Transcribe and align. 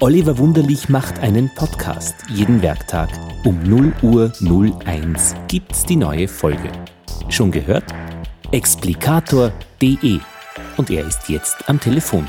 Oliver 0.00 0.38
Wunderlich 0.38 0.88
macht 0.88 1.20
einen 1.24 1.52
Podcast. 1.56 2.14
Jeden 2.28 2.62
Werktag 2.62 3.08
um 3.44 3.60
0 3.64 3.92
Uhr 4.02 4.32
01 4.86 5.34
gibt's 5.48 5.84
die 5.84 5.96
neue 5.96 6.28
Folge. 6.28 6.70
Schon 7.28 7.50
gehört? 7.50 7.82
Explikator.de. 8.52 10.20
Und 10.76 10.90
er 10.90 11.04
ist 11.04 11.28
jetzt 11.28 11.68
am 11.68 11.80
Telefon. 11.80 12.28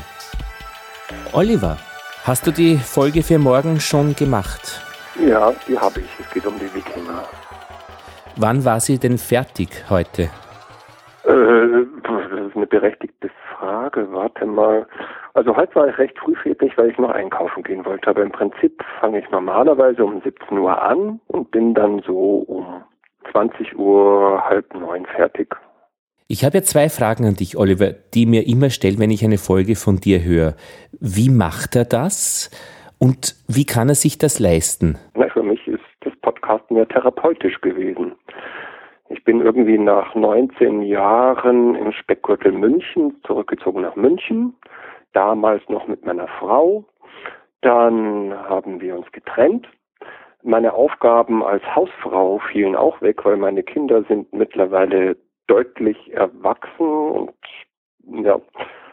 Oliver, 1.32 1.76
hast 2.24 2.44
du 2.44 2.50
die 2.50 2.76
Folge 2.76 3.22
für 3.22 3.38
morgen 3.38 3.78
schon 3.78 4.16
gemacht? 4.16 4.82
Ja, 5.24 5.52
die 5.68 5.78
habe 5.78 6.00
ich. 6.00 6.10
Es 6.18 6.28
geht 6.34 6.46
um 6.46 6.54
die 6.58 6.74
Wikinger. 6.74 7.22
Wann 8.34 8.64
war 8.64 8.80
sie 8.80 8.98
denn 8.98 9.16
fertig 9.16 9.84
heute? 9.88 10.22
Äh, 11.22 11.86
das 12.02 12.48
ist 12.48 12.56
eine 12.56 12.66
berechtigte 12.66 13.30
Frage. 13.54 14.08
Warte 14.10 14.44
mal. 14.44 14.88
Also 15.34 15.56
heute 15.56 15.74
war 15.76 15.88
ich 15.88 15.98
recht 15.98 16.18
früh 16.18 16.34
fertig, 16.34 16.76
weil 16.76 16.90
ich 16.90 16.98
noch 16.98 17.10
einkaufen 17.10 17.62
gehen 17.62 17.84
wollte. 17.84 18.08
Aber 18.10 18.22
im 18.22 18.32
Prinzip 18.32 18.82
fange 19.00 19.20
ich 19.20 19.30
normalerweise 19.30 20.04
um 20.04 20.20
17 20.22 20.58
Uhr 20.58 20.80
an 20.82 21.20
und 21.28 21.50
bin 21.50 21.74
dann 21.74 22.02
so 22.04 22.44
um 22.48 22.82
20 23.30 23.78
Uhr, 23.78 24.42
halb 24.44 24.74
neun 24.74 25.06
fertig. 25.06 25.54
Ich 26.26 26.44
habe 26.44 26.58
ja 26.58 26.62
zwei 26.62 26.88
Fragen 26.88 27.26
an 27.26 27.34
dich, 27.34 27.56
Oliver, 27.56 27.92
die 28.14 28.26
mir 28.26 28.46
immer 28.46 28.70
stellen, 28.70 28.98
wenn 28.98 29.10
ich 29.10 29.24
eine 29.24 29.38
Folge 29.38 29.76
von 29.76 29.96
dir 29.96 30.22
höre. 30.22 30.54
Wie 31.00 31.28
macht 31.28 31.76
er 31.76 31.84
das? 31.84 32.50
Und 32.98 33.34
wie 33.48 33.66
kann 33.66 33.88
er 33.88 33.94
sich 33.94 34.18
das 34.18 34.38
leisten? 34.38 34.98
Na, 35.14 35.28
für 35.28 35.42
mich 35.42 35.66
ist 35.66 35.82
das 36.00 36.12
Podcasten 36.22 36.76
ja 36.76 36.84
therapeutisch 36.84 37.60
gewesen. 37.60 38.12
Ich 39.08 39.24
bin 39.24 39.40
irgendwie 39.40 39.78
nach 39.78 40.14
19 40.14 40.82
Jahren 40.82 41.74
im 41.74 41.92
Speckgürtel 41.92 42.52
München 42.52 43.16
zurückgezogen 43.26 43.82
nach 43.82 43.96
München 43.96 44.54
damals 45.12 45.62
noch 45.68 45.86
mit 45.86 46.04
meiner 46.04 46.28
Frau. 46.28 46.84
Dann 47.60 48.34
haben 48.48 48.80
wir 48.80 48.96
uns 48.96 49.10
getrennt. 49.12 49.68
Meine 50.42 50.72
Aufgaben 50.72 51.44
als 51.44 51.62
Hausfrau 51.74 52.38
fielen 52.50 52.74
auch 52.74 53.00
weg, 53.02 53.24
weil 53.24 53.36
meine 53.36 53.62
Kinder 53.62 54.02
sind 54.04 54.32
mittlerweile 54.32 55.16
deutlich 55.46 56.12
erwachsen 56.14 56.86
und 56.86 57.34
ja, 58.24 58.40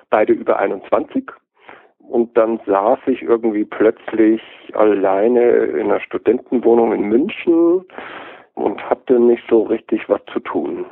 beide 0.10 0.34
über 0.34 0.60
21. 0.60 1.32
Und 2.00 2.38
dann 2.38 2.60
saß 2.66 3.00
ich 3.08 3.22
irgendwie 3.22 3.66
plötzlich 3.66 4.42
alleine 4.74 5.42
in 5.42 5.92
einer 5.92 6.00
Studentenwohnung 6.00 6.94
in 6.94 7.04
München 7.04 7.86
und 8.56 8.90
hatte 8.90 9.20
nicht 9.20 9.44
so 9.50 9.64
richtig 9.64 10.08
was 10.10 10.22
zu 10.32 10.40
tun. 10.40 10.86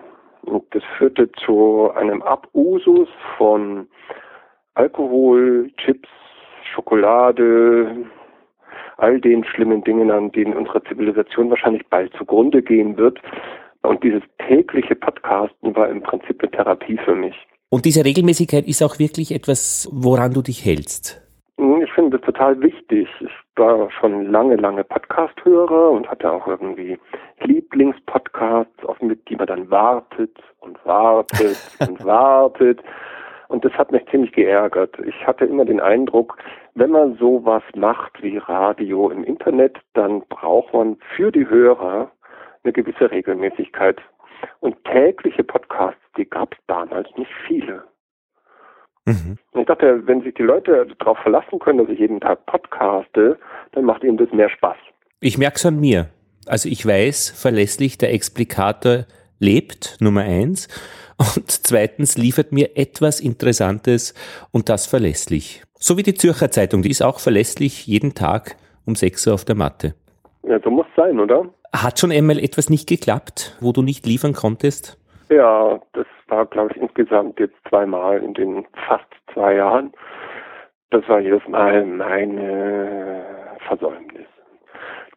Und 0.44 0.63
das 0.75 0.83
führte 0.97 1.31
zu 1.31 1.91
einem 1.95 2.22
Abusus 2.22 3.09
von 3.38 3.88
Alkohol, 4.76 5.72
Chips, 5.78 6.09
Schokolade, 6.73 8.06
all 8.98 9.20
den 9.20 9.44
schlimmen 9.44 9.84
Dingen, 9.84 10.12
an 10.12 10.31
denen 10.31 10.54
unsere 10.54 10.84
Zivilisation 10.84 11.50
wahrscheinlich 11.50 11.86
bald 11.88 12.14
zugrunde 12.18 12.62
gehen 12.62 12.98
wird. 12.98 13.20
Und 13.81 14.03
dieses 14.03 14.23
tägliche 14.48 14.96
Podcasten 14.96 15.76
war 15.76 15.90
im 15.90 16.02
Prinzip 16.02 16.42
eine 16.42 16.52
Therapie 16.52 16.98
für 17.03 17.16
mich. 17.16 17.36
Und 17.70 17.86
diese 17.86 18.06
Regelmäßigkeit 18.06 18.68
ist 18.68 18.81
auch 18.81 19.00
wirklich 19.00 19.34
etwas, 19.34 19.90
woran 19.92 20.34
du 20.34 20.42
dich 20.42 20.66
hältst? 20.66 21.22
Hm, 21.58 21.81
ich 21.81 21.92
finde 21.94 22.18
das 22.18 22.26
total 22.26 22.62
wichtig. 22.62 23.08
Ich 23.20 23.31
war 23.56 23.90
schon 23.92 24.31
lange, 24.31 24.56
lange 24.56 24.84
Podcast-Hörer 24.84 25.92
und 25.92 26.08
hatte 26.09 26.31
auch 26.31 26.48
irgendwie 26.48 26.98
Lieblingspodcasts, 27.42 28.86
auf 28.86 28.98
die 29.00 29.36
man 29.36 29.48
dann 29.48 29.70
wartet 29.70 30.38
und 30.59 30.78
wartet 30.86 31.58
und 31.88 32.03
wartet. 32.03 32.81
Und 33.47 33.63
das 33.63 33.73
hat 33.73 33.91
mich 33.91 34.05
ziemlich 34.09 34.31
geärgert. 34.31 34.97
Ich 35.05 35.25
hatte 35.25 35.45
immer 35.45 35.65
den 35.65 35.79
Eindruck, 35.79 36.38
wenn 36.73 36.91
man 36.91 37.15
sowas 37.17 37.63
macht 37.75 38.21
wie 38.21 38.38
Radio 38.38 39.09
im 39.09 39.23
Internet, 39.23 39.77
dann 39.93 40.21
braucht 40.29 40.73
man 40.73 40.97
für 41.15 41.31
die 41.31 41.47
Hörer 41.47 42.11
eine 42.63 42.73
gewisse 42.73 43.09
Regelmäßigkeit. 43.11 44.01
Und 44.59 44.75
tägliche 44.85 45.44
Podcasts, 45.44 46.01
die 46.17 46.25
gab 46.25 46.53
es 46.53 46.59
damals 46.67 47.07
nicht 47.17 47.31
viele. 47.47 47.84
Mhm. 49.05 49.38
Ich 49.53 49.66
dachte, 49.66 50.05
wenn 50.07 50.22
sich 50.22 50.34
die 50.34 50.44
Leute 50.44 50.88
darauf 51.00 51.17
verlassen 51.19 51.59
können, 51.59 51.79
dass 51.79 51.89
ich 51.89 52.00
jeden 52.00 52.19
Tag 52.19 52.45
podcaste, 52.47 53.38
dann 53.72 53.85
macht 53.85 54.03
ihnen 54.03 54.17
das 54.17 54.31
mehr 54.31 54.50
Spaß. 54.50 54.78
Ich 55.22 55.38
merke 55.38 55.55
es 55.55 55.66
an 55.66 55.79
mir. 55.79 56.09
Also 56.47 56.69
ich 56.69 56.85
weiß 56.85 57.29
verlässlich, 57.29 57.97
der 57.97 58.13
Explikator 58.13 59.05
lebt, 59.39 59.97
Nummer 60.00 60.22
eins. 60.22 60.67
Und 61.18 61.50
zweitens 61.50 62.18
liefert 62.18 62.52
mir 62.52 62.78
etwas 62.78 63.20
Interessantes 63.20 64.14
und 64.52 64.70
das 64.70 64.86
verlässlich. 64.86 65.64
So 65.76 65.98
wie 65.98 66.03
die 66.03 66.14
Zürcher 66.14 66.52
Zeitung, 66.52 66.81
die 66.81 66.90
ist 66.90 67.02
auch 67.02 67.20
verlässlich 67.20 67.88
jeden 67.88 68.16
Tag 68.16 68.58
um 68.86 68.96
6 68.96 69.28
Uhr 69.28 69.34
auf 69.34 69.46
der 69.46 69.56
Matte. 69.56 69.96
Ja, 70.44 70.59
so 70.64 70.70
muss 70.70 70.86
sein, 70.96 71.20
oder? 71.20 71.46
Hat 71.74 72.00
schon 72.00 72.12
einmal 72.12 72.40
etwas 72.40 72.70
nicht 72.70 72.88
geklappt, 72.88 73.58
wo 73.59 73.72
du 73.72 73.81
nicht 73.81 74.06
liefern 74.06 74.34
konntest? 74.34 74.98
Ja, 75.30 75.80
das 75.94 76.06
war, 76.28 76.46
glaube 76.46 76.72
ich, 76.74 76.81
insgesamt 76.81 77.40
jetzt 77.40 77.56
zweimal 77.68 78.22
in 78.22 78.34
den 78.34 78.66
fast 78.88 79.08
zwei 79.34 79.56
Jahren. 79.56 79.92
Das 80.92 81.08
war 81.08 81.20
jedes 81.20 81.46
Mal 81.47 81.86
meine 81.86 83.26
Versäumnis. 83.68 84.28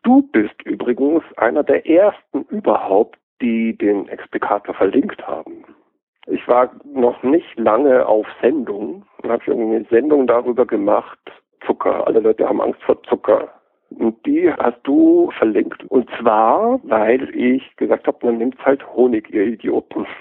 Du 0.02 0.22
bist 0.32 0.60
übrigens 0.64 1.22
einer 1.36 1.62
der 1.62 1.86
ersten 1.86 2.42
überhaupt, 2.48 3.18
die 3.42 3.76
den 3.76 4.08
Explikator 4.08 4.74
verlinkt 4.74 5.26
haben. 5.26 5.64
Ich 6.30 6.46
war 6.46 6.70
noch 6.84 7.22
nicht 7.22 7.58
lange 7.58 8.06
auf 8.06 8.26
Sendung 8.42 9.04
und 9.22 9.30
habe 9.30 9.42
irgendwie 9.46 9.76
eine 9.76 9.84
Sendung 9.86 10.26
darüber 10.26 10.66
gemacht, 10.66 11.18
Zucker. 11.66 12.06
Alle 12.06 12.20
Leute 12.20 12.46
haben 12.46 12.60
Angst 12.60 12.82
vor 12.82 13.02
Zucker. 13.04 13.48
Und 13.90 14.14
die 14.26 14.50
hast 14.58 14.78
du 14.84 15.30
verlinkt. 15.38 15.82
Und 15.88 16.08
zwar, 16.20 16.78
weil 16.84 17.34
ich 17.34 17.62
gesagt 17.76 18.06
habe, 18.06 18.18
man 18.26 18.38
nimmt 18.38 18.58
halt 18.58 18.86
Honig, 18.94 19.30
ihr 19.30 19.46
Idioten. 19.46 20.06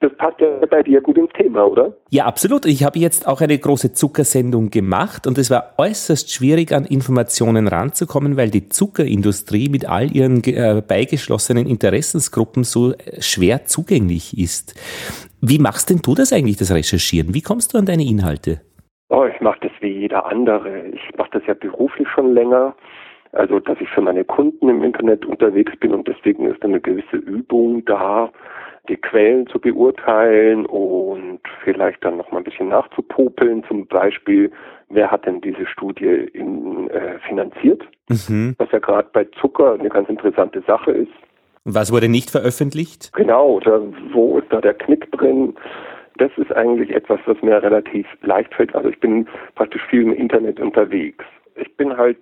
das 0.00 0.16
passt 0.16 0.40
ja 0.40 0.64
bei 0.70 0.82
dir 0.84 1.00
gut 1.00 1.18
ins 1.18 1.32
Thema, 1.32 1.64
oder? 1.64 1.92
Ja, 2.10 2.26
absolut. 2.26 2.66
Ich 2.66 2.84
habe 2.84 2.98
jetzt 3.00 3.26
auch 3.26 3.40
eine 3.40 3.58
große 3.58 3.94
Zuckersendung 3.94 4.70
gemacht 4.70 5.26
und 5.26 5.38
es 5.38 5.50
war 5.50 5.74
äußerst 5.76 6.32
schwierig, 6.32 6.72
an 6.72 6.84
Informationen 6.84 7.66
ranzukommen, 7.66 8.36
weil 8.36 8.50
die 8.50 8.68
Zuckerindustrie 8.68 9.68
mit 9.68 9.88
all 9.88 10.14
ihren 10.14 10.44
äh, 10.44 10.80
beigeschlossenen 10.86 11.66
Interessensgruppen 11.66 12.62
so 12.62 12.92
äh, 12.92 13.20
schwer 13.20 13.64
zugänglich 13.64 14.38
ist. 14.38 14.74
Wie 15.40 15.58
machst 15.58 15.90
denn 15.90 15.98
du 15.98 16.14
das 16.14 16.32
eigentlich, 16.32 16.56
das 16.56 16.72
Recherchieren? 16.72 17.34
Wie 17.34 17.42
kommst 17.42 17.74
du 17.74 17.78
an 17.78 17.86
deine 17.86 18.04
Inhalte? 18.04 18.60
Oh, 19.10 19.24
ich 19.24 19.40
mache 19.40 19.60
das 19.62 19.72
wie 19.80 20.00
jeder 20.00 20.26
andere. 20.26 20.86
Ich 20.88 21.16
mache 21.16 21.30
das 21.32 21.42
ja 21.46 21.54
beruflich 21.54 22.08
schon 22.08 22.34
länger. 22.34 22.74
Also, 23.32 23.60
dass 23.60 23.80
ich 23.80 23.88
für 23.90 24.00
meine 24.00 24.24
Kunden 24.24 24.68
im 24.68 24.82
Internet 24.82 25.24
unterwegs 25.26 25.76
bin 25.78 25.92
und 25.92 26.08
deswegen 26.08 26.46
ist 26.46 26.62
eine 26.62 26.80
gewisse 26.80 27.16
Übung 27.16 27.84
da, 27.84 28.30
die 28.88 28.96
Quellen 28.96 29.46
zu 29.48 29.58
beurteilen 29.58 30.64
und 30.64 31.40
vielleicht 31.62 32.02
dann 32.04 32.16
noch 32.16 32.30
mal 32.32 32.38
ein 32.38 32.44
bisschen 32.44 32.68
nachzupopeln. 32.68 33.64
Zum 33.64 33.86
Beispiel, 33.86 34.50
wer 34.88 35.10
hat 35.10 35.26
denn 35.26 35.42
diese 35.42 35.66
Studie 35.66 36.30
in, 36.32 36.88
äh, 36.88 37.18
finanziert? 37.26 37.82
Mhm. 38.08 38.54
Was 38.58 38.70
ja 38.72 38.78
gerade 38.78 39.08
bei 39.12 39.24
Zucker 39.40 39.74
eine 39.74 39.90
ganz 39.90 40.08
interessante 40.08 40.62
Sache 40.66 40.92
ist. 40.92 41.12
Was 41.64 41.92
wurde 41.92 42.08
nicht 42.08 42.30
veröffentlicht? 42.30 43.12
Genau, 43.12 43.56
oder 43.56 43.82
wo 44.12 44.38
ist 44.38 44.50
da 44.50 44.62
der 44.62 44.72
Knick 44.72 45.12
drin? 45.12 45.54
Das 46.18 46.30
ist 46.36 46.52
eigentlich 46.52 46.90
etwas, 46.90 47.20
was 47.26 47.40
mir 47.42 47.62
relativ 47.62 48.06
leicht 48.22 48.54
fällt. 48.54 48.74
Also 48.74 48.88
ich 48.88 49.00
bin 49.00 49.26
praktisch 49.54 49.82
viel 49.88 50.02
im 50.02 50.12
Internet 50.12 50.60
unterwegs. 50.60 51.24
Ich 51.56 51.76
bin 51.76 51.96
halt 51.96 52.18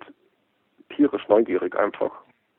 tierisch 0.95 1.27
neugierig 1.27 1.77
einfach. 1.77 2.11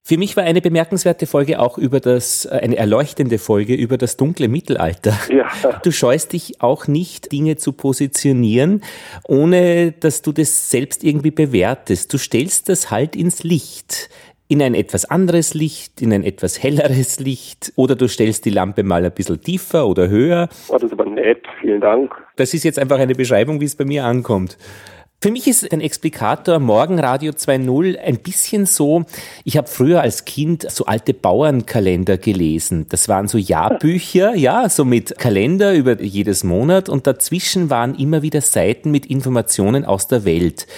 Für 0.08 0.16
mich 0.16 0.38
war 0.38 0.44
eine 0.44 0.62
bemerkenswerte 0.62 1.26
Folge 1.26 1.60
auch 1.60 1.76
über 1.76 2.00
das, 2.00 2.46
äh, 2.46 2.60
eine 2.62 2.76
erleuchtende 2.76 3.38
Folge 3.38 3.74
über 3.74 3.98
das 3.98 4.16
dunkle 4.16 4.48
Mittelalter. 4.48 5.12
Ja. 5.30 5.48
Du 5.82 5.92
scheust 5.92 6.32
dich 6.32 6.62
auch 6.62 6.86
nicht, 6.86 7.30
Dinge 7.30 7.56
zu 7.56 7.72
positionieren, 7.72 8.82
ohne 9.26 9.92
dass 9.92 10.22
du 10.22 10.32
das 10.32 10.70
selbst 10.70 11.04
irgendwie 11.04 11.30
bewertest. 11.30 12.12
Du 12.12 12.18
stellst 12.18 12.68
das 12.70 12.90
halt 12.90 13.16
ins 13.16 13.44
Licht 13.44 14.08
in 14.48 14.62
ein 14.62 14.74
etwas 14.74 15.04
anderes 15.04 15.54
Licht, 15.54 16.00
in 16.00 16.12
ein 16.12 16.24
etwas 16.24 16.62
helleres 16.62 17.20
Licht 17.20 17.72
oder 17.76 17.94
du 17.94 18.08
stellst 18.08 18.46
die 18.46 18.50
Lampe 18.50 18.82
mal 18.82 19.04
ein 19.04 19.12
bisschen 19.12 19.40
tiefer 19.40 19.86
oder 19.86 20.08
höher. 20.08 20.48
Oh, 20.68 20.74
das 20.74 20.84
ist 20.84 20.92
aber 20.92 21.04
nett, 21.04 21.44
vielen 21.60 21.80
Dank. 21.80 22.14
Das 22.36 22.54
ist 22.54 22.64
jetzt 22.64 22.78
einfach 22.78 22.98
eine 22.98 23.14
Beschreibung, 23.14 23.60
wie 23.60 23.66
es 23.66 23.76
bei 23.76 23.84
mir 23.84 24.04
ankommt. 24.04 24.56
Für 25.20 25.32
mich 25.32 25.48
ist 25.48 25.72
ein 25.72 25.80
Explikator 25.80 26.60
Morgenradio 26.60 27.32
2.0 27.32 27.98
ein 27.98 28.20
bisschen 28.20 28.66
so, 28.66 29.04
ich 29.44 29.56
habe 29.56 29.66
früher 29.66 30.00
als 30.00 30.24
Kind 30.24 30.62
so 30.70 30.84
alte 30.86 31.12
Bauernkalender 31.12 32.18
gelesen. 32.18 32.86
Das 32.88 33.08
waren 33.08 33.26
so 33.26 33.36
Jahrbücher, 33.36 34.36
ja, 34.36 34.68
so 34.68 34.84
mit 34.84 35.18
Kalender 35.18 35.74
über 35.74 36.00
jedes 36.00 36.44
Monat 36.44 36.88
und 36.88 37.08
dazwischen 37.08 37.68
waren 37.68 37.96
immer 37.96 38.22
wieder 38.22 38.40
Seiten 38.40 38.92
mit 38.92 39.06
Informationen 39.06 39.84
aus 39.84 40.06
der 40.06 40.24
Welt. 40.24 40.68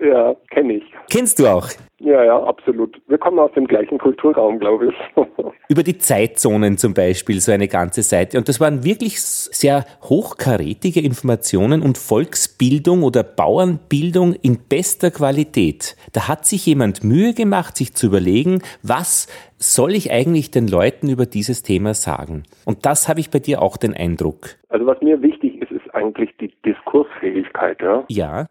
Ja, 0.00 0.34
kenne 0.48 0.76
ich. 0.76 0.84
Kennst 1.10 1.38
du 1.38 1.46
auch? 1.48 1.68
Ja, 2.02 2.24
ja, 2.24 2.42
absolut. 2.42 3.00
Wir 3.06 3.16
kommen 3.16 3.38
aus 3.38 3.52
dem 3.52 3.66
gleichen 3.66 3.96
Kulturraum, 3.98 4.58
glaube 4.58 4.88
ich. 4.88 5.24
Über 5.68 5.84
die 5.84 5.98
Zeitzonen 5.98 6.76
zum 6.76 6.94
Beispiel, 6.94 7.40
so 7.40 7.52
eine 7.52 7.68
ganze 7.68 8.02
Seite. 8.02 8.38
Und 8.38 8.48
das 8.48 8.60
waren 8.60 8.84
wirklich 8.84 9.20
sehr 9.20 9.84
hochkarätige 10.02 11.00
Informationen 11.00 11.80
und 11.80 11.98
Volksbildung 11.98 13.04
oder 13.04 13.22
Bauernbildung 13.22 14.34
in 14.42 14.58
bester 14.68 15.12
Qualität. 15.12 15.96
Da 16.12 16.26
hat 16.26 16.44
sich 16.44 16.66
jemand 16.66 17.04
Mühe 17.04 17.34
gemacht, 17.34 17.76
sich 17.76 17.94
zu 17.94 18.08
überlegen, 18.08 18.62
was 18.82 19.28
soll 19.58 19.92
ich 19.92 20.10
eigentlich 20.10 20.50
den 20.50 20.66
Leuten 20.66 21.08
über 21.08 21.26
dieses 21.26 21.62
Thema 21.62 21.94
sagen? 21.94 22.42
Und 22.64 22.84
das 22.84 23.08
habe 23.08 23.20
ich 23.20 23.30
bei 23.30 23.38
dir 23.38 23.62
auch 23.62 23.76
den 23.76 23.94
Eindruck. 23.94 24.56
Also 24.70 24.86
was 24.86 25.00
mir 25.02 25.22
wichtig 25.22 25.62
ist, 25.62 25.70
ist 25.70 25.94
eigentlich 25.94 26.30
die 26.40 26.52
Diskursfähigkeit. 26.66 27.80
Ja. 27.80 28.04
ja. 28.08 28.46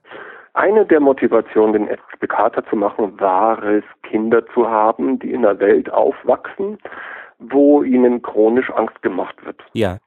Eine 0.53 0.85
der 0.85 0.99
Motivationen, 0.99 1.73
den 1.73 1.87
Explikator 1.87 2.65
zu 2.65 2.75
machen, 2.75 3.19
war 3.19 3.63
es, 3.63 3.83
Kinder 4.03 4.45
zu 4.47 4.69
haben, 4.69 5.17
die 5.19 5.31
in 5.31 5.45
einer 5.45 5.59
Welt 5.59 5.91
aufwachsen, 5.91 6.77
wo 7.39 7.83
ihnen 7.83 8.21
chronisch 8.21 8.69
Angst 8.71 9.01
gemacht 9.01 9.35
wird. 9.45 9.61
Ja. 9.73 9.97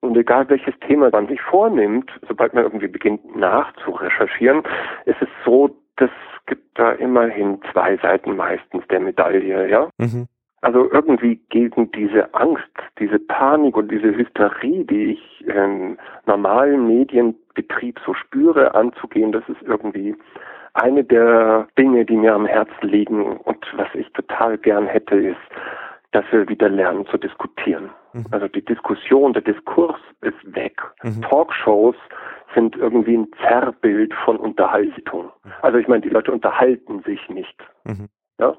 Und 0.00 0.16
egal 0.16 0.48
welches 0.48 0.74
Thema 0.86 1.10
man 1.10 1.26
sich 1.26 1.40
vornimmt, 1.40 2.10
sobald 2.28 2.54
man 2.54 2.64
irgendwie 2.64 2.86
beginnt 2.86 3.36
nachzurecherchieren, 3.36 4.62
ist 5.06 5.20
es 5.20 5.28
so, 5.44 5.76
das 5.96 6.10
gibt 6.46 6.78
da 6.78 6.92
immerhin 6.92 7.60
zwei 7.72 7.96
Seiten 7.96 8.36
meistens 8.36 8.86
der 8.88 9.00
Medaille, 9.00 9.68
ja. 9.68 9.88
Mhm. 9.98 10.28
Also 10.60 10.90
irgendwie 10.90 11.40
gegen 11.50 11.90
diese 11.92 12.32
Angst, 12.34 12.70
diese 12.98 13.18
Panik 13.18 13.76
und 13.76 13.90
diese 13.90 14.16
Hysterie, 14.16 14.84
die 14.84 15.12
ich 15.12 15.46
im 15.46 15.98
normalen 16.26 16.86
Medienbetrieb 17.58 17.98
so 18.04 18.14
spüre, 18.14 18.74
anzugehen, 18.74 19.32
das 19.32 19.42
ist 19.48 19.62
irgendwie 19.62 20.16
eine 20.74 21.02
der 21.04 21.66
Dinge, 21.76 22.04
die 22.04 22.16
mir 22.16 22.34
am 22.34 22.46
Herzen 22.46 22.88
liegen 22.88 23.36
und 23.38 23.66
was 23.76 23.88
ich 23.94 24.10
total 24.12 24.58
gern 24.58 24.86
hätte, 24.86 25.16
ist, 25.16 25.36
dass 26.12 26.24
wir 26.30 26.48
wieder 26.48 26.68
lernen 26.68 27.06
zu 27.06 27.18
diskutieren. 27.18 27.90
Mhm. 28.12 28.26
Also 28.30 28.48
die 28.48 28.64
Diskussion, 28.64 29.32
der 29.32 29.42
Diskurs 29.42 30.00
ist 30.20 30.54
weg. 30.54 30.80
Mhm. 31.02 31.22
Talkshows 31.22 31.96
sind 32.54 32.76
irgendwie 32.76 33.16
ein 33.16 33.28
Zerrbild 33.42 34.14
von 34.24 34.36
Unterhaltung. 34.36 35.30
Mhm. 35.44 35.52
Also 35.62 35.78
ich 35.78 35.88
meine, 35.88 36.02
die 36.02 36.08
Leute 36.08 36.32
unterhalten 36.32 37.02
sich 37.02 37.28
nicht. 37.28 37.56
Mhm. 37.84 38.08
Ja? 38.38 38.56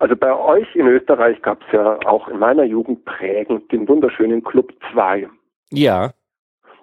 Also 0.00 0.16
bei 0.16 0.34
euch 0.34 0.74
in 0.74 0.86
Österreich 0.86 1.40
gab 1.42 1.62
es 1.66 1.72
ja 1.72 1.98
auch 2.06 2.28
in 2.28 2.38
meiner 2.38 2.64
Jugend 2.64 3.04
prägend 3.04 3.70
den 3.70 3.88
wunderschönen 3.88 4.42
Club 4.42 4.72
2. 4.92 5.28
Ja. 5.70 6.10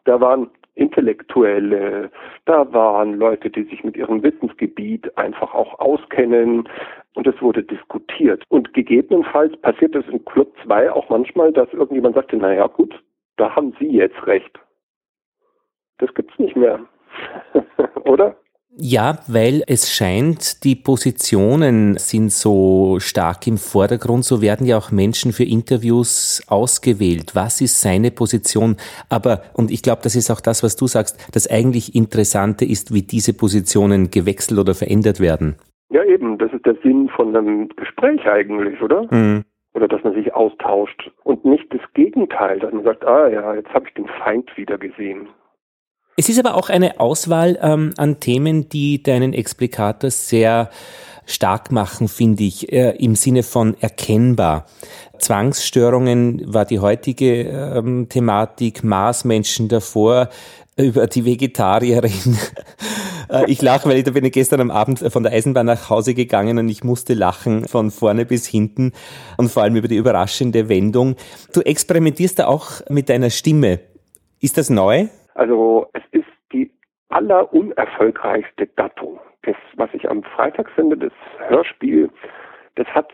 Da 0.05 0.21
waren 0.21 0.49
Intellektuelle, 0.75 2.09
da 2.45 2.71
waren 2.73 3.13
Leute, 3.15 3.49
die 3.49 3.63
sich 3.63 3.83
mit 3.83 3.97
ihrem 3.97 4.23
Wissensgebiet 4.23 5.17
einfach 5.17 5.53
auch 5.53 5.79
auskennen 5.79 6.67
und 7.15 7.27
es 7.27 7.41
wurde 7.41 7.63
diskutiert. 7.63 8.43
Und 8.49 8.73
gegebenenfalls 8.73 9.55
passiert 9.57 9.95
es 9.95 10.07
in 10.07 10.23
Club 10.25 10.53
2 10.63 10.91
auch 10.91 11.09
manchmal, 11.09 11.51
dass 11.51 11.71
irgendjemand 11.73 12.15
sagte, 12.15 12.37
naja 12.37 12.67
gut, 12.67 12.93
da 13.37 13.55
haben 13.55 13.75
Sie 13.79 13.89
jetzt 13.89 14.25
recht. 14.25 14.59
Das 15.97 16.13
gibt's 16.13 16.37
nicht 16.39 16.55
mehr. 16.55 16.79
Oder? 18.05 18.35
Ja, 18.81 19.19
weil 19.27 19.63
es 19.67 19.91
scheint, 19.91 20.63
die 20.63 20.75
Positionen 20.75 21.97
sind 21.97 22.31
so 22.31 22.97
stark 22.99 23.45
im 23.47 23.57
Vordergrund, 23.57 24.23
so 24.23 24.41
werden 24.41 24.65
ja 24.65 24.77
auch 24.77 24.91
Menschen 24.91 25.33
für 25.33 25.43
Interviews 25.43 26.41
ausgewählt. 26.47 27.35
Was 27.35 27.61
ist 27.61 27.81
seine 27.81 28.11
Position? 28.11 28.77
Aber, 29.09 29.41
und 29.53 29.69
ich 29.69 29.81
glaube, 29.81 30.01
das 30.03 30.15
ist 30.15 30.29
auch 30.31 30.39
das, 30.39 30.63
was 30.63 30.77
du 30.77 30.87
sagst, 30.87 31.17
das 31.33 31.49
eigentlich 31.49 31.93
Interessante 31.93 32.63
ist, 32.63 32.93
wie 32.93 33.01
diese 33.01 33.33
Positionen 33.33 34.11
gewechselt 34.11 34.59
oder 34.59 34.73
verändert 34.73 35.19
werden. 35.19 35.55
Ja, 35.89 36.03
eben, 36.05 36.37
das 36.37 36.53
ist 36.53 36.65
der 36.65 36.77
Sinn 36.83 37.09
von 37.09 37.35
einem 37.35 37.67
Gespräch 37.69 38.25
eigentlich, 38.27 38.81
oder? 38.81 39.07
Mhm. 39.11 39.43
Oder 39.73 39.87
dass 39.87 40.03
man 40.03 40.13
sich 40.13 40.33
austauscht 40.33 41.11
und 41.23 41.43
nicht 41.43 41.73
das 41.73 41.81
Gegenteil, 41.93 42.59
dass 42.59 42.71
man 42.71 42.83
sagt, 42.83 43.05
ah 43.05 43.27
ja, 43.27 43.55
jetzt 43.55 43.73
habe 43.73 43.87
ich 43.87 43.93
den 43.95 44.07
Feind 44.23 44.55
wieder 44.55 44.77
gesehen. 44.77 45.27
Es 46.19 46.27
ist 46.27 46.37
aber 46.37 46.55
auch 46.55 46.67
eine 46.67 46.99
Auswahl 46.99 47.57
ähm, 47.61 47.93
an 47.95 48.19
Themen, 48.19 48.67
die 48.67 49.01
deinen 49.01 49.31
Explikator 49.31 50.11
sehr 50.11 50.69
stark 51.25 51.71
machen, 51.71 52.09
finde 52.09 52.43
ich, 52.43 52.73
äh, 52.73 52.89
im 52.97 53.15
Sinne 53.15 53.41
von 53.41 53.77
erkennbar. 53.79 54.65
Zwangsstörungen 55.17 56.53
war 56.53 56.65
die 56.65 56.79
heutige 56.79 57.43
ähm, 57.43 58.09
Thematik, 58.09 58.83
Marsmenschen 58.83 59.69
davor, 59.69 60.27
über 60.75 61.07
die 61.07 61.23
Vegetarierin. 61.23 62.11
Äh, 63.31 63.45
ich 63.45 63.61
lache, 63.61 63.87
weil 63.87 63.97
ich 63.97 64.05
da 64.05 64.11
bin 64.11 64.25
ich 64.25 64.31
gestern 64.31 64.59
am 64.59 64.71
Abend 64.71 64.97
von 64.97 65.21
der 65.21 65.31
Eisenbahn 65.31 65.67
nach 65.67 65.91
Hause 65.91 66.15
gegangen 66.15 66.57
und 66.57 66.67
ich 66.67 66.83
musste 66.83 67.13
lachen 67.13 67.67
von 67.67 67.91
vorne 67.91 68.25
bis 68.25 68.47
hinten 68.47 68.91
und 69.37 69.51
vor 69.51 69.61
allem 69.61 69.75
über 69.75 69.87
die 69.87 69.97
überraschende 69.97 70.67
Wendung. 70.67 71.15
Du 71.53 71.61
experimentierst 71.61 72.39
da 72.39 72.47
auch 72.47 72.81
mit 72.89 73.07
deiner 73.07 73.29
Stimme. 73.29 73.81
Ist 74.39 74.57
das 74.57 74.71
neu? 74.71 75.09
Also 75.39 75.87
es 75.93 76.01
allerunerfolgreichste 77.09 78.67
Gattung. 78.67 79.19
Das, 79.43 79.55
was 79.75 79.89
ich 79.93 80.09
am 80.09 80.23
Freitag 80.23 80.69
finde, 80.71 80.97
das 80.97 81.13
Hörspiel, 81.47 82.09
das 82.75 82.87
hat 82.87 83.11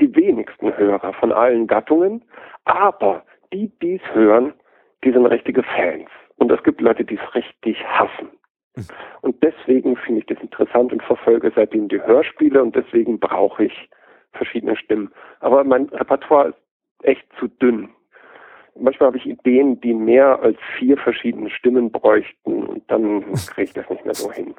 die 0.00 0.14
wenigsten 0.14 0.76
Hörer 0.76 1.12
von 1.14 1.32
allen 1.32 1.66
Gattungen, 1.66 2.24
aber 2.64 3.24
die, 3.52 3.70
die 3.82 3.96
es 3.96 4.14
hören, 4.14 4.54
die 5.04 5.12
sind 5.12 5.26
richtige 5.26 5.62
Fans. 5.62 6.08
Und 6.36 6.50
es 6.50 6.62
gibt 6.62 6.80
Leute, 6.80 7.04
die 7.04 7.16
es 7.16 7.34
richtig 7.34 7.84
hassen. 7.86 8.30
Und 9.20 9.42
deswegen 9.42 9.96
finde 9.96 10.20
ich 10.20 10.26
das 10.26 10.40
interessant 10.40 10.92
und 10.92 11.02
verfolge 11.02 11.52
seitdem 11.54 11.88
die 11.88 12.00
Hörspiele 12.00 12.62
und 12.62 12.74
deswegen 12.74 13.18
brauche 13.18 13.64
ich 13.64 13.90
verschiedene 14.32 14.76
Stimmen. 14.76 15.12
Aber 15.40 15.64
mein 15.64 15.86
Repertoire 15.86 16.50
ist 16.50 16.56
echt 17.02 17.26
zu 17.38 17.48
dünn 17.48 17.90
manchmal 18.78 19.08
habe 19.08 19.18
ich 19.18 19.26
Ideen, 19.26 19.80
die 19.80 19.94
mehr 19.94 20.40
als 20.42 20.58
vier 20.78 20.96
verschiedene 20.96 21.50
Stimmen 21.50 21.90
bräuchten 21.90 22.64
und 22.66 22.82
dann 22.88 23.32
kriege 23.46 23.64
ich 23.64 23.72
das 23.72 23.88
nicht 23.90 24.04
mehr 24.04 24.14
so 24.14 24.30
hin. 24.32 24.54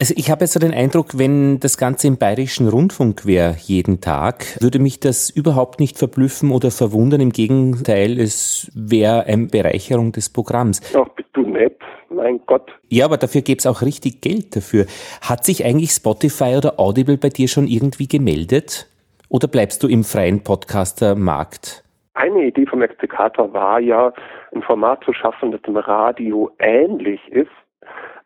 Also 0.00 0.14
ich 0.16 0.30
habe 0.32 0.40
jetzt 0.44 0.54
so 0.54 0.58
den 0.58 0.74
Eindruck, 0.74 1.16
wenn 1.16 1.60
das 1.60 1.78
Ganze 1.78 2.08
im 2.08 2.16
bayerischen 2.16 2.66
Rundfunk 2.68 3.24
wäre 3.24 3.54
jeden 3.56 4.00
Tag, 4.00 4.60
würde 4.60 4.80
mich 4.80 4.98
das 4.98 5.30
überhaupt 5.30 5.78
nicht 5.78 5.96
verblüffen 5.96 6.50
oder 6.50 6.72
verwundern. 6.72 7.20
Im 7.20 7.30
Gegenteil, 7.30 8.18
es 8.18 8.72
wäre 8.74 9.26
eine 9.26 9.46
Bereicherung 9.46 10.10
des 10.10 10.28
Programms. 10.28 10.80
Ach, 10.96 11.08
bist 11.10 11.28
du 11.34 11.42
nett, 11.42 11.78
mein 12.10 12.40
Gott. 12.46 12.68
Ja, 12.88 13.04
aber 13.04 13.16
dafür 13.16 13.42
gäbe 13.42 13.58
es 13.58 13.66
auch 13.66 13.82
richtig 13.82 14.20
Geld 14.20 14.56
dafür. 14.56 14.86
Hat 15.20 15.44
sich 15.44 15.64
eigentlich 15.64 15.92
Spotify 15.92 16.56
oder 16.56 16.80
Audible 16.80 17.16
bei 17.18 17.28
dir 17.28 17.46
schon 17.46 17.68
irgendwie 17.68 18.08
gemeldet? 18.08 18.88
Oder 19.28 19.46
bleibst 19.46 19.84
du 19.84 19.88
im 19.88 20.02
freien 20.02 20.42
Podcaster-Markt? 20.42 21.84
Eine 22.14 22.44
Idee 22.44 22.66
vom 22.66 22.82
Explikator 22.82 23.52
war 23.52 23.80
ja, 23.80 24.12
ein 24.54 24.62
Format 24.62 25.02
zu 25.04 25.12
schaffen, 25.12 25.50
das 25.50 25.62
dem 25.62 25.76
Radio 25.76 26.50
ähnlich 26.58 27.26
ist, 27.32 27.50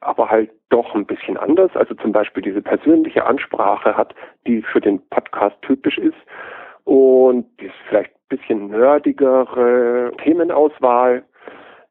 aber 0.00 0.28
halt 0.28 0.50
doch 0.70 0.94
ein 0.94 1.06
bisschen 1.06 1.36
anders. 1.36 1.70
Also 1.74 1.94
zum 1.94 2.12
Beispiel 2.12 2.42
diese 2.42 2.62
persönliche 2.62 3.24
Ansprache 3.24 3.96
hat, 3.96 4.14
die 4.46 4.62
für 4.62 4.80
den 4.80 5.00
Podcast 5.08 5.56
typisch 5.62 5.98
ist 5.98 6.16
und 6.84 7.46
die 7.60 7.66
ist 7.66 7.74
vielleicht 7.88 8.12
ein 8.12 8.36
bisschen 8.36 8.66
nerdigere 8.68 10.12
Themenauswahl, 10.22 11.24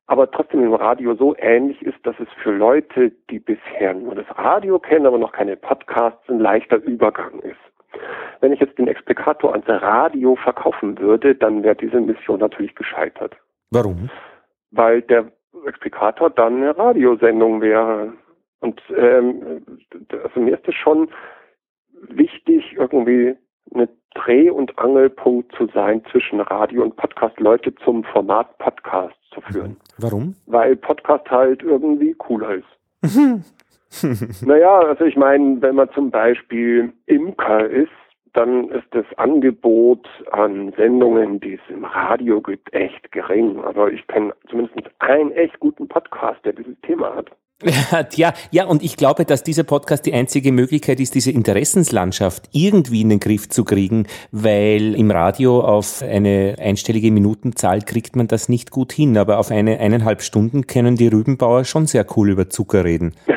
aber 0.08 0.30
trotzdem 0.30 0.64
im 0.64 0.74
Radio 0.74 1.16
so 1.16 1.36
ähnlich 1.38 1.82
ist, 1.82 1.98
dass 2.04 2.16
es 2.20 2.28
für 2.42 2.52
Leute, 2.52 3.12
die 3.30 3.40
bisher 3.40 3.94
nur 3.94 4.16
das 4.16 4.26
Radio 4.38 4.80
kennen, 4.80 5.06
aber 5.06 5.18
noch 5.18 5.32
keine 5.32 5.56
Podcasts, 5.58 6.30
ein 6.30 6.40
leichter 6.40 6.78
Übergang 6.78 7.40
ist. 7.40 7.75
Wenn 8.42 8.54
ich 8.54 8.60
jetzt 8.60 8.78
den 8.78 8.88
Explikator 8.88 9.52
ans 9.52 9.68
Radio 9.68 10.36
verkaufen 10.36 10.98
würde, 11.00 11.36
dann 11.36 11.64
wäre 11.64 11.76
diese 11.76 12.00
Mission 12.00 12.40
natürlich 12.40 12.76
gescheitert. 12.76 13.36
Warum? 13.72 14.10
Weil 14.72 15.02
der 15.02 15.32
Explikator 15.66 16.30
dann 16.30 16.58
eine 16.58 16.78
Radiosendung 16.78 17.62
wäre. 17.62 18.14
Und 18.60 18.82
ähm, 18.96 19.64
also 20.24 20.40
mir 20.40 20.56
ist 20.56 20.68
es 20.68 20.76
schon 20.76 21.10
wichtig, 22.10 22.76
irgendwie 22.78 23.36
eine 23.74 23.90
Dreh- 24.14 24.50
und 24.50 24.78
Angelpunkt 24.80 25.54
zu 25.56 25.68
sein 25.74 26.04
zwischen 26.12 26.40
Radio 26.40 26.84
und 26.84 26.96
Podcast, 26.96 27.40
Leute 27.40 27.74
zum 27.84 28.04
Format 28.04 28.58
Podcast 28.60 29.16
zu 29.34 29.42
führen. 29.42 29.78
Warum? 29.98 30.36
Weil 30.46 30.76
Podcast 30.76 31.30
halt 31.30 31.62
irgendwie 31.64 32.14
cooler 32.14 32.56
ist. 32.56 32.66
naja, 34.46 34.80
also 34.80 35.06
ich 35.06 35.16
meine, 35.16 35.62
wenn 35.62 35.76
man 35.76 35.90
zum 35.92 36.12
Beispiel 36.12 36.94
Imker 37.06 37.70
ist, 37.70 37.92
dann 38.34 38.70
ist 38.70 38.88
das 38.92 39.06
Angebot 39.18 40.08
an 40.32 40.74
Sendungen, 40.76 41.40
die 41.40 41.54
es 41.54 41.62
im 41.70 41.86
Radio 41.86 42.42
gibt, 42.42 42.74
echt 42.74 43.12
gering. 43.12 43.64
Aber 43.64 43.92
ich 43.92 44.06
kenne 44.08 44.34
zumindest 44.50 44.76
einen 45.00 45.32
echt 45.32 45.60
guten 45.60 45.88
Podcast, 45.88 46.44
der 46.44 46.54
dieses 46.54 46.80
Thema 46.82 47.16
hat. 47.16 47.32
Ja, 48.16 48.34
ja, 48.52 48.66
und 48.66 48.84
ich 48.84 48.98
glaube, 48.98 49.24
dass 49.24 49.42
dieser 49.42 49.64
Podcast 49.64 50.06
die 50.06 50.14
einzige 50.14 50.52
Möglichkeit 50.52 51.00
ist, 51.00 51.16
diese 51.16 51.32
Interessenslandschaft 51.32 52.50
irgendwie 52.52 53.00
in 53.00 53.10
den 53.10 53.22
Griff 53.22 53.48
zu 53.48 53.64
kriegen, 53.64 54.08
weil 54.32 54.94
im 54.94 55.10
Radio 55.10 55.62
auf 55.62 56.02
eine 56.02 56.56
einstellige 56.60 57.12
Minutenzahl 57.12 57.82
kriegt 57.82 58.18
man 58.18 58.28
das 58.28 58.50
nicht 58.50 58.72
gut 58.72 58.92
hin, 58.92 59.18
aber 59.18 59.40
auf 59.40 59.52
eine 59.52 59.80
eineinhalb 59.80 60.22
Stunden 60.22 60.68
können 60.68 60.98
die 60.98 61.08
Rübenbauer 61.08 61.64
schon 61.64 61.88
sehr 61.88 62.06
cool 62.18 62.30
über 62.30 62.50
Zucker 62.50 62.84
reden. 62.84 63.16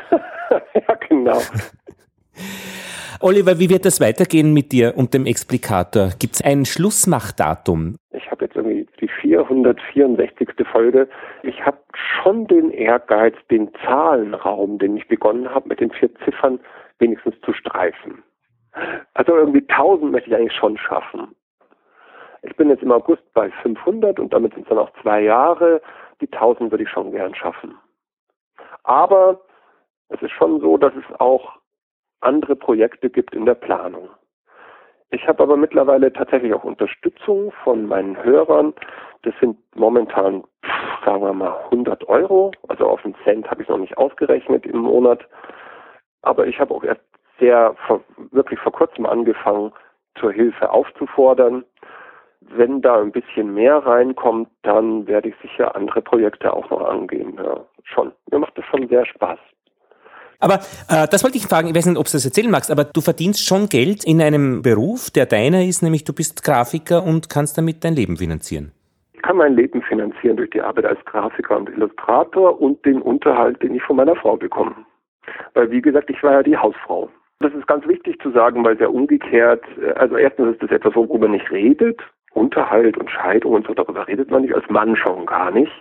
genau. 1.29 1.41
Oliver, 3.21 3.59
wie 3.59 3.69
wird 3.69 3.85
das 3.85 4.01
weitergehen 4.01 4.55
mit 4.55 4.71
dir 4.71 4.95
und 4.97 5.13
dem 5.13 5.27
Explikator? 5.27 6.11
Gibt 6.21 6.35
es 6.35 6.45
ein 6.45 6.65
Schlussmachdatum? 6.65 7.97
Ich 8.13 8.31
habe 8.31 8.45
jetzt 8.45 8.55
irgendwie 8.55 8.87
die 9.01 9.09
464. 9.09 10.49
Folge. 10.71 11.09
Ich 11.43 11.65
habe 11.65 11.79
schon 12.23 12.47
den 12.47 12.71
Ehrgeiz, 12.71 13.35
den 13.51 13.71
Zahlenraum, 13.85 14.79
den 14.79 14.97
ich 14.97 15.09
begonnen 15.09 15.53
habe, 15.53 15.69
mit 15.69 15.81
den 15.81 15.91
vier 15.91 16.15
Ziffern 16.25 16.61
wenigstens 17.01 17.35
zu 17.45 17.53
streifen. 17.53 18.23
Also 19.15 19.35
irgendwie 19.35 19.65
1000 19.69 20.13
möchte 20.13 20.31
ich 20.31 20.37
eigentlich 20.37 20.57
schon 20.57 20.79
schaffen. 20.79 21.35
Ich 22.43 22.55
bin 22.55 22.69
jetzt 22.69 22.85
im 22.85 22.93
August 22.93 23.23
bei 23.35 23.51
500 23.63 24.21
und 24.21 24.33
damit 24.33 24.55
sind 24.55 24.63
es 24.63 24.69
dann 24.69 24.79
auch 24.79 24.93
zwei 25.03 25.23
Jahre. 25.23 25.81
Die 26.21 26.31
1000 26.31 26.71
würde 26.71 26.85
ich 26.85 26.91
schon 26.91 27.11
gern 27.11 27.35
schaffen. 27.35 27.75
Aber 28.85 29.41
es 30.09 30.23
ist 30.23 30.33
schon 30.33 30.61
so, 30.61 30.77
dass 30.77 30.93
es 30.95 31.21
auch 31.21 31.59
andere 32.21 32.57
Projekte 32.57 33.11
gibt 33.11 33.35
in 33.35 33.47
der 33.47 33.55
Planung. 33.55 34.09
Ich 35.11 35.27
habe 35.27 35.43
aber 35.43 35.57
mittlerweile 35.57 36.13
tatsächlich 36.13 36.53
auch 36.53 36.65
Unterstützung 36.65 37.53
von 37.65 37.87
meinen 37.87 38.23
Hörern. 38.23 38.75
Das 39.23 39.35
sind 39.41 39.57
momentan, 39.75 40.45
sagen 41.05 41.23
wir 41.23 41.33
mal, 41.33 41.57
100 41.65 42.07
Euro. 42.09 42.53
Also 42.69 42.87
auf 42.87 43.05
einen 43.05 43.15
Cent 43.25 43.51
habe 43.51 43.63
ich 43.63 43.69
noch 43.69 43.79
nicht 43.79 43.97
ausgerechnet 43.97 44.67
im 44.67 44.79
Monat. 44.79 45.27
Aber 46.23 46.47
ich 46.47 46.61
habe 46.61 46.75
auch 46.75 46.85
erst 46.85 47.01
sehr, 47.39 47.75
wirklich 48.33 48.59
vor 48.61 48.73
kurzem 48.73 49.07
angefangen, 49.07 49.73
zur 50.19 50.33
Hilfe 50.33 50.71
aufzufordern. 50.71 51.65
Wenn 52.41 52.83
da 52.83 53.01
ein 53.01 53.13
bisschen 53.13 53.55
mehr 53.55 53.79
reinkommt, 53.79 54.51
dann 54.63 55.07
werde 55.07 55.29
ich 55.29 55.37
sicher 55.41 55.75
andere 55.75 56.03
Projekte 56.03 56.53
auch 56.53 56.69
noch 56.71 56.83
angehen. 56.83 57.39
Ja, 57.43 57.65
schon. 57.85 58.13
Mir 58.31 58.41
macht 58.41 58.59
das 58.59 58.65
schon 58.67 58.89
sehr 58.89 59.07
Spaß. 59.07 59.39
Aber 60.41 60.61
äh, 60.89 61.07
das 61.11 61.25
wollte 61.25 61.37
ich 61.37 61.47
fragen, 61.47 61.69
ich 61.69 61.75
weiß 61.75 61.87
nicht, 61.87 61.99
ob 61.99 62.07
du 62.07 62.13
das 62.13 62.25
erzählen 62.25 62.51
magst, 62.51 62.71
aber 62.71 62.85
du 62.85 63.01
verdienst 63.01 63.45
schon 63.45 63.69
Geld 63.69 64.05
in 64.05 64.23
einem 64.23 64.63
Beruf, 64.63 65.11
der 65.11 65.27
deiner 65.27 65.65
ist, 65.65 65.83
nämlich 65.83 66.05
du 66.05 66.13
bist 66.13 66.45
Grafiker 66.45 67.03
und 67.03 67.29
kannst 67.29 67.59
damit 67.59 67.85
dein 67.85 67.95
Leben 67.95 68.17
finanzieren. 68.19 68.73
Ich 69.15 69.23
kann 69.23 69.37
mein 69.37 69.57
Leben 69.57 69.83
finanzieren 69.83 70.37
durch 70.37 70.51
die 70.51 70.63
Arbeit 70.63 70.85
als 70.85 71.05
Grafiker 71.05 71.57
und 71.57 71.69
Illustrator 71.69 72.61
und 72.61 72.85
den 72.85 73.03
Unterhalt, 73.03 73.61
den 73.63 73.75
ich 73.75 73.83
von 73.83 73.97
meiner 73.97 74.15
Frau 74.15 74.37
bekomme. 74.37 74.77
Weil, 75.55 75.71
wie 75.73 75.83
gesagt, 75.83 76.09
ich 76.09 76.23
war 76.23 76.35
ja 76.35 76.43
die 76.43 76.57
Hausfrau. 76.57 77.11
Das 77.41 77.53
ist 77.53 77.67
ganz 77.67 77.87
wichtig 77.87 78.21
zu 78.23 78.31
sagen, 78.31 78.65
weil 78.65 78.79
sehr 78.79 78.93
umgekehrt, 78.93 79.65
äh, 79.83 79.91
also 79.95 80.17
erstens 80.17 80.53
ist 80.53 80.63
das 80.63 80.71
etwas, 80.71 80.95
worüber 80.95 81.27
man 81.27 81.33
nicht 81.33 81.51
redet. 81.51 82.01
Unterhalt 82.33 82.97
und 82.97 83.11
Scheidung 83.11 83.55
und 83.55 83.67
so, 83.67 83.75
darüber 83.75 84.07
redet 84.07 84.31
man 84.31 84.43
nicht, 84.43 84.55
als 84.55 84.69
Mann 84.71 84.95
schon 84.95 85.27
gar 85.27 85.51
nicht. 85.51 85.73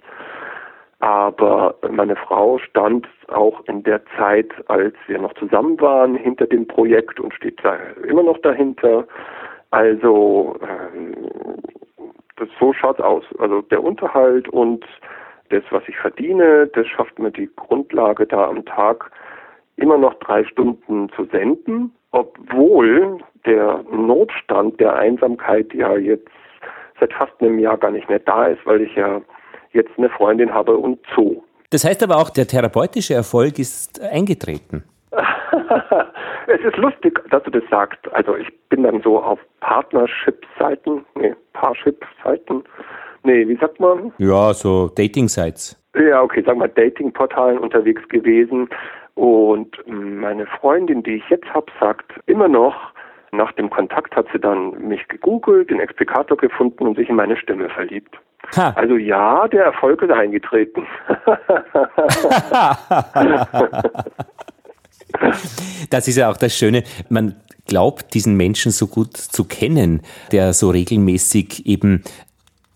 Aber 1.00 1.75
meine 1.92 2.16
Frau 2.16 2.58
stand 2.58 3.08
auch 3.27 3.63
in 3.66 3.84
der 3.84 4.01
Zeit, 4.18 4.51
als 4.68 4.96
wir 5.06 5.20
noch 5.20 5.34
zusammen 5.34 5.80
waren, 5.80 6.16
hinter 6.16 6.48
dem 6.48 6.68
Projekt 6.68 7.20
und 7.20 7.34
steht 7.34 7.63
da 7.63 7.75
immer 8.08 8.24
noch 8.24 8.39
dahinter. 8.39 9.06
Also 9.70 10.58
ähm, 10.62 11.16
das, 12.38 12.50
so 12.60 12.74
schaut's 12.74 13.01
aus. 13.01 13.24
Also 13.38 13.62
der 13.62 13.84
Unterhalt 13.84 14.50
und 14.50 14.86
das, 15.50 15.63
was 15.70 15.84
ich 15.88 15.98
verdiene, 15.98 16.68
das 16.68 16.88
schafft 16.88 17.20
mir 17.20 17.32
die 17.32 17.50
Grundlage, 17.56 18.25
da 18.25 18.48
am 18.48 18.66
Tag 18.66 19.12
immer 19.75 19.98
noch 19.98 20.16
drei 20.16 20.44
Stunden 20.46 21.10
zu 21.16 21.25
senden, 21.25 21.94
obwohl 22.12 23.20
der 23.46 23.84
Notstand 23.92 24.80
der 24.80 24.96
Einsamkeit 24.96 25.74
ja 25.74 25.96
jetzt 25.96 26.30
seit 27.00 27.13
fast 27.13 27.34
einem 27.39 27.60
Jahr 27.60 27.77
gar 27.77 27.92
nicht 27.92 28.10
mehr 28.10 28.20
da 28.20 28.48
ist, 28.48 28.66
weil 28.66 28.82
ich 28.82 28.96
ja 28.96 29.22
jetzt 29.74 29.91
eine 29.97 30.09
Freundin 30.09 30.53
habe 30.53 30.77
und 30.77 31.00
Zoo. 31.15 31.43
Das 31.69 31.83
heißt 31.83 32.01
aber 32.03 32.17
auch, 32.17 32.29
der 32.29 32.47
therapeutische 32.47 33.13
Erfolg 33.13 33.59
ist 33.59 34.01
eingetreten. 34.01 34.83
es 36.47 36.62
ist 36.62 36.77
lustig, 36.77 37.19
dass 37.29 37.43
du 37.43 37.51
das 37.51 37.63
sagst. 37.69 38.00
Also 38.13 38.36
ich 38.36 38.47
bin 38.69 38.83
dann 38.83 39.01
so 39.01 39.21
auf 39.21 39.39
Partnership-Seiten, 39.59 41.05
nee, 41.15 41.36
Parship-Seiten, 41.53 42.63
nee, 43.24 43.47
wie 43.47 43.57
sagt 43.57 43.79
man? 43.79 44.13
Ja, 44.17 44.53
so 44.53 44.89
Dating-Sites. 44.95 45.81
Ja, 45.95 46.21
okay, 46.21 46.43
sagen 46.43 46.59
wir 46.59 46.67
Dating-Portalen 46.67 47.57
unterwegs 47.57 48.07
gewesen. 48.09 48.69
Und 49.15 49.75
meine 49.88 50.45
Freundin, 50.45 51.01
die 51.03 51.15
ich 51.15 51.29
jetzt 51.29 51.51
habe, 51.53 51.65
sagt 51.79 52.13
immer 52.27 52.47
noch, 52.47 52.75
nach 53.31 53.51
dem 53.53 53.69
Kontakt 53.69 54.15
hat 54.15 54.27
sie 54.31 54.39
dann 54.39 54.71
mich 54.88 55.07
gegoogelt, 55.07 55.69
den 55.69 55.79
Explikator 55.79 56.38
gefunden 56.38 56.86
und 56.88 56.97
sich 56.97 57.09
in 57.09 57.15
meine 57.15 57.36
Stimme 57.36 57.69
verliebt. 57.69 58.15
Ha. 58.56 58.70
Also 58.75 58.98
ja, 58.98 59.48
der 59.48 59.65
Erfolg 59.65 60.01
ist 60.01 60.12
eingetreten. 60.12 60.88
das 65.89 66.08
ist 66.08 66.15
ja 66.15 66.32
auch 66.32 66.38
das 66.38 66.56
Schöne. 66.56 66.84
Man 67.10 67.36
glaubt, 67.65 68.13
diesen 68.13 68.38
Menschen 68.38 68.72
so 68.72 68.88
gut 68.88 69.17
zu 69.17 69.44
kennen, 69.44 70.01
der 70.32 70.53
so 70.53 70.70
regelmäßig 70.70 71.65
eben 71.65 72.03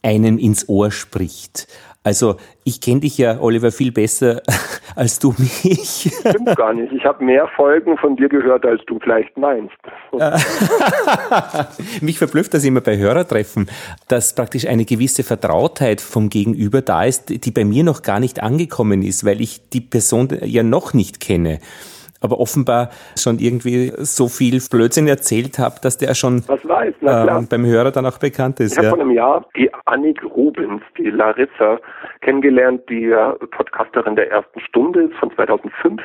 einem 0.04 0.38
ins 0.38 0.68
Ohr 0.68 0.92
spricht. 0.92 1.68
Also 2.04 2.38
ich 2.64 2.82
kenne 2.82 3.02
dich 3.02 3.20
ja, 3.20 3.40
Oliver, 3.40 3.72
viel 3.72 3.92
besser 3.92 4.42
als 4.96 5.20
du 5.20 5.36
mich. 5.38 6.12
Stimmt 6.20 6.56
gar 6.56 6.74
nicht. 6.74 6.92
Ich 6.94 7.06
habe 7.06 7.24
mehr 7.24 7.48
Folgen 7.56 7.96
von 7.98 8.16
dir 8.16 8.28
gehört, 8.28 8.66
als 8.66 8.82
du 8.88 8.98
vielleicht 9.00 9.38
meinst. 9.38 9.76
mich 12.02 12.18
verblüfft 12.18 12.56
das 12.56 12.64
immer 12.64 12.82
bei 12.82 12.98
Hörertreffen, 12.98 13.70
dass 14.08 14.34
praktisch 14.34 14.66
eine 14.66 14.86
gewisse 14.86 15.24
Vertrautheit 15.24 16.02
vom 16.02 16.30
Gegenüber 16.30 16.82
da 16.82 17.04
ist, 17.04 17.46
die 17.46 17.52
bei 17.52 17.66
mir 17.66 17.84
noch 17.84 18.02
gar 18.02 18.20
nicht 18.20 18.42
angekommen 18.42 19.04
ist, 19.04 19.24
weil 19.24 19.40
ich 19.40 19.70
die 19.70 19.82
Person 19.82 20.30
ja 20.42 20.64
noch 20.64 20.94
nicht 20.94 21.20
kenne 21.20 21.60
aber 22.22 22.40
offenbar 22.40 22.90
schon 23.18 23.40
irgendwie 23.40 23.92
so 23.98 24.28
viel 24.28 24.60
Blödsinn 24.70 25.08
erzählt 25.08 25.60
habe, 25.60 25.76
dass 25.82 25.98
der 25.98 26.14
schon 26.14 26.44
weiß, 26.48 26.94
äh, 27.02 27.48
beim 27.50 27.66
Hörer 27.66 27.92
dann 27.92 28.06
auch 28.06 28.20
bekannt 28.20 28.60
ist. 28.60 28.74
Ich 28.74 28.78
habe 28.78 28.88
ja. 28.88 28.94
vor 28.94 29.02
einem 29.02 29.12
Jahr 29.12 29.46
die 29.58 29.70
Annik 29.86 30.24
Rubens, 30.24 30.82
die 30.98 31.10
Larissa, 31.10 31.80
kennengelernt, 32.22 32.82
die 32.90 33.14
Podcasterin 33.52 34.16
der 34.16 34.32
ersten 34.32 34.60
Stunde 34.62 35.04
ist 35.04 35.16
von 35.16 35.32
2005 35.36 36.02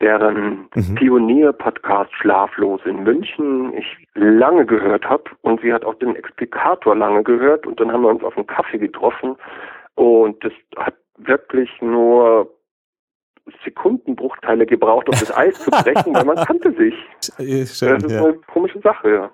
deren 0.00 0.68
mhm. 0.74 0.94
Pionier-Podcast 0.94 2.10
Schlaflos 2.14 2.80
in 2.86 3.02
München 3.02 3.74
ich 3.74 4.08
lange 4.14 4.64
gehört 4.64 5.04
habe 5.08 5.24
und 5.42 5.60
sie 5.60 5.72
hat 5.72 5.84
auch 5.84 5.94
den 5.96 6.16
Explikator 6.16 6.96
lange 6.96 7.22
gehört 7.22 7.66
und 7.66 7.78
dann 7.80 7.92
haben 7.92 8.02
wir 8.02 8.08
uns 8.08 8.24
auf 8.24 8.36
einen 8.36 8.46
Kaffee 8.46 8.78
getroffen 8.78 9.36
und 9.96 10.42
das 10.42 10.52
hat 10.76 10.94
wirklich 11.18 11.70
nur 11.82 12.50
Sekundenbruchteile 13.64 14.66
gebraucht, 14.66 15.08
um 15.08 15.18
das 15.18 15.34
Eis 15.34 15.58
zu 15.58 15.70
brechen, 15.70 16.14
weil 16.14 16.24
man 16.24 16.36
kannte 16.36 16.72
sich. 16.72 16.94
Schön, 17.36 17.94
das 17.94 18.04
ist 18.04 18.12
ja. 18.12 18.24
eine 18.24 18.34
komische 18.52 18.80
Sache, 18.80 19.10
ja. 19.10 19.30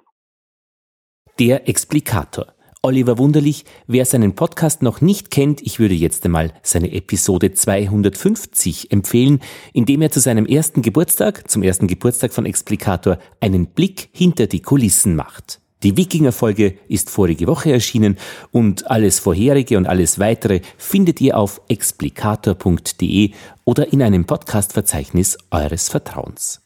Der 1.39 1.69
Explikator. 1.69 2.47
Oliver 2.83 3.19
Wunderlich, 3.19 3.65
wer 3.89 4.05
seinen 4.05 4.37
Podcast 4.37 4.81
noch 4.81 5.01
nicht 5.01 5.31
kennt, 5.31 5.61
ich 5.61 5.81
würde 5.81 5.95
jetzt 5.95 6.25
einmal 6.25 6.53
seine 6.63 6.93
Episode 6.93 7.53
250 7.53 8.93
empfehlen, 8.93 9.41
indem 9.73 10.03
er 10.03 10.11
zu 10.13 10.21
seinem 10.21 10.47
ersten 10.47 10.83
Geburtstag, 10.83 11.51
zum 11.51 11.65
ersten 11.65 11.89
Geburtstag 11.89 12.33
von 12.33 12.47
Explikator, 12.47 13.19
einen 13.41 13.67
Blick 13.67 14.09
hinter 14.13 14.47
die 14.47 14.63
Kulissen 14.63 15.17
macht. 15.17 15.61
Die 15.87 15.97
Wikinger-Folge 15.97 16.78
ist 16.88 17.11
vorige 17.11 17.47
Woche 17.47 17.71
erschienen 17.71 18.19
und 18.50 18.90
alles 18.90 19.21
vorherige 19.21 19.78
und 19.78 19.87
alles 19.87 20.19
weitere 20.19 20.62
findet 20.76 21.21
ihr 21.21 21.38
auf 21.38 21.61
explikator.de 21.69 23.31
oder 23.64 23.93
in 23.93 24.02
einem 24.02 24.25
Podcast-Verzeichnis 24.25 25.38
eures 25.52 25.88
Vertrauens. 25.88 26.61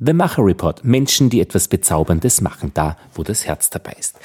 The 0.00 0.12
Macher 0.12 0.44
Report. 0.44 0.84
Menschen, 0.84 1.30
die 1.30 1.40
etwas 1.40 1.68
Bezauberndes 1.68 2.40
machen, 2.40 2.72
da, 2.74 2.96
wo 3.14 3.22
das 3.22 3.46
Herz 3.46 3.70
dabei 3.70 3.94
ist. 3.96 4.18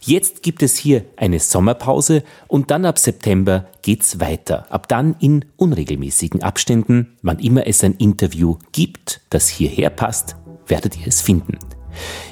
Jetzt 0.00 0.44
gibt 0.44 0.62
es 0.62 0.76
hier 0.76 1.04
eine 1.16 1.40
Sommerpause 1.40 2.22
und 2.46 2.70
dann 2.70 2.84
ab 2.84 3.00
September 3.00 3.66
geht's 3.82 4.20
weiter. 4.20 4.70
Ab 4.70 4.86
dann 4.86 5.16
in 5.18 5.46
unregelmäßigen 5.56 6.44
Abständen, 6.44 7.16
wann 7.22 7.40
immer 7.40 7.66
es 7.66 7.82
ein 7.82 7.94
Interview 7.94 8.56
gibt, 8.70 9.22
das 9.30 9.48
hierher 9.48 9.90
passt, 9.90 10.36
werdet 10.68 10.96
ihr 10.96 11.08
es 11.08 11.20
finden. 11.20 11.58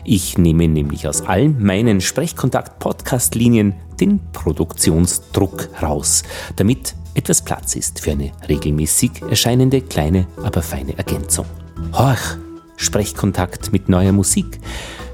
Ich 0.05 0.39
nehme 0.39 0.69
nämlich 0.69 1.07
aus 1.09 1.23
allen 1.23 1.63
meinen 1.63 2.01
Sprechkontakt-Podcast-Linien 2.01 3.75
den 4.01 4.21
Produktionsdruck 4.33 5.69
raus, 5.83 6.23
damit 6.57 6.95
etwas 7.15 7.43
Platz 7.43 7.77
ist 7.77 8.01
für 8.01 8.13
eine 8.13 8.33
regelmäßig 8.49 9.23
erscheinende 9.29 9.81
kleine, 9.81 10.27
aber 10.43 10.63
feine 10.63 10.97
Ergänzung. 10.97 11.47
Horch, 11.93 12.37
Sprechkontakt 12.77 13.73
mit 13.73 13.89
neuer 13.89 14.13
Musik, 14.13 14.59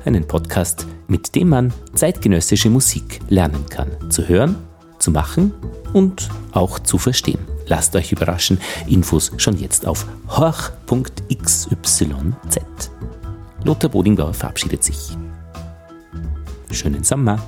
einen 0.04 0.26
Podcast, 0.26 0.86
mit 1.08 1.34
dem 1.34 1.48
man 1.50 1.72
zeitgenössische 1.94 2.70
Musik 2.70 3.20
lernen 3.28 3.66
kann, 3.68 4.10
zu 4.10 4.28
hören, 4.28 4.56
zu 4.98 5.10
machen 5.10 5.52
und 5.92 6.28
auch 6.52 6.78
zu 6.78 6.98
verstehen. 6.98 7.40
Lasst 7.66 7.94
euch 7.96 8.12
überraschen, 8.12 8.58
Infos 8.86 9.32
schon 9.36 9.58
jetzt 9.58 9.86
auf 9.86 10.06
horch.xyz. 10.28 11.70
Lothar 13.64 13.90
Bodingbauer 13.90 14.34
verabschiedet 14.34 14.84
sich. 14.84 15.16
Schönen 16.70 17.02
Sommer. 17.02 17.38